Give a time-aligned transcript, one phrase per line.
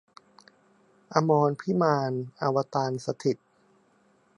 [1.13, 2.11] อมรพิมาน
[2.41, 3.47] อวตารสถิตย์